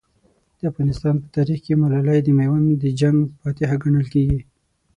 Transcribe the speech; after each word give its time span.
د 0.57 0.61
افغانستان 0.71 1.13
په 1.21 1.27
تاریخ 1.37 1.59
کې 1.65 1.79
ملالۍ 1.81 2.19
د 2.23 2.29
میوند 2.39 2.67
د 2.83 2.85
جنګ 2.99 3.17
فاتحه 3.41 3.75
ګڼل 3.83 4.05
کېږي. 4.13 4.39